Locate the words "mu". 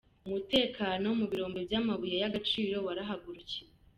1.19-1.25